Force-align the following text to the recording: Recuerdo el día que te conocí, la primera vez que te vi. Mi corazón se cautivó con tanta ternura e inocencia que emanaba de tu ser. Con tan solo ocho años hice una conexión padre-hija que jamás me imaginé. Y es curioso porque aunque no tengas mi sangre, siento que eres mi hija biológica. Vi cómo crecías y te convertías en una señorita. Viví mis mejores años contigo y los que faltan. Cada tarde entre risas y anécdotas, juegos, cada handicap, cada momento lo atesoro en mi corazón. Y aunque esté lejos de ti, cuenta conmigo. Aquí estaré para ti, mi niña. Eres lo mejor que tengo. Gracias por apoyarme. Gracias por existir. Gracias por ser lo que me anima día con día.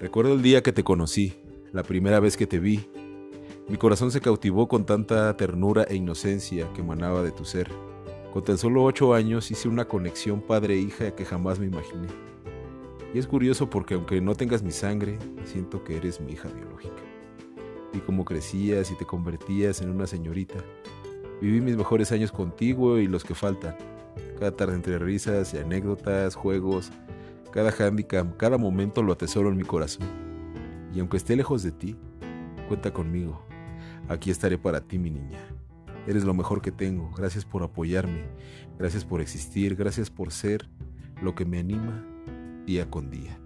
Recuerdo 0.00 0.32
el 0.32 0.40
día 0.40 0.62
que 0.62 0.72
te 0.72 0.82
conocí, 0.82 1.34
la 1.72 1.82
primera 1.82 2.20
vez 2.20 2.38
que 2.38 2.46
te 2.46 2.58
vi. 2.58 2.88
Mi 3.68 3.76
corazón 3.76 4.10
se 4.10 4.22
cautivó 4.22 4.66
con 4.66 4.86
tanta 4.86 5.36
ternura 5.36 5.82
e 5.82 5.94
inocencia 5.94 6.72
que 6.72 6.80
emanaba 6.80 7.22
de 7.22 7.32
tu 7.32 7.44
ser. 7.44 7.68
Con 8.32 8.42
tan 8.42 8.56
solo 8.56 8.82
ocho 8.82 9.12
años 9.12 9.50
hice 9.50 9.68
una 9.68 9.84
conexión 9.84 10.40
padre-hija 10.40 11.14
que 11.14 11.26
jamás 11.26 11.58
me 11.58 11.66
imaginé. 11.66 12.08
Y 13.12 13.18
es 13.18 13.26
curioso 13.26 13.68
porque 13.68 13.92
aunque 13.92 14.22
no 14.22 14.34
tengas 14.34 14.62
mi 14.62 14.70
sangre, 14.70 15.18
siento 15.44 15.84
que 15.84 15.98
eres 15.98 16.18
mi 16.18 16.32
hija 16.32 16.48
biológica. 16.48 17.02
Vi 17.92 18.00
cómo 18.00 18.24
crecías 18.24 18.90
y 18.90 18.94
te 18.94 19.04
convertías 19.04 19.82
en 19.82 19.90
una 19.90 20.06
señorita. 20.06 20.64
Viví 21.42 21.60
mis 21.60 21.76
mejores 21.76 22.10
años 22.10 22.32
contigo 22.32 22.96
y 22.96 23.06
los 23.06 23.22
que 23.22 23.34
faltan. 23.34 23.76
Cada 24.38 24.56
tarde 24.56 24.76
entre 24.76 24.98
risas 24.98 25.52
y 25.52 25.58
anécdotas, 25.58 26.36
juegos, 26.36 26.90
cada 27.52 27.70
handicap, 27.70 28.36
cada 28.36 28.58
momento 28.58 29.02
lo 29.02 29.12
atesoro 29.12 29.50
en 29.50 29.56
mi 29.56 29.64
corazón. 29.64 30.06
Y 30.94 31.00
aunque 31.00 31.16
esté 31.16 31.36
lejos 31.36 31.62
de 31.62 31.72
ti, 31.72 31.96
cuenta 32.68 32.92
conmigo. 32.92 33.44
Aquí 34.08 34.30
estaré 34.30 34.58
para 34.58 34.80
ti, 34.80 34.98
mi 34.98 35.10
niña. 35.10 35.38
Eres 36.06 36.24
lo 36.24 36.34
mejor 36.34 36.62
que 36.62 36.72
tengo. 36.72 37.10
Gracias 37.16 37.44
por 37.44 37.62
apoyarme. 37.62 38.24
Gracias 38.78 39.04
por 39.04 39.20
existir. 39.20 39.76
Gracias 39.76 40.10
por 40.10 40.32
ser 40.32 40.68
lo 41.22 41.34
que 41.34 41.44
me 41.44 41.58
anima 41.58 42.04
día 42.66 42.90
con 42.90 43.10
día. 43.10 43.38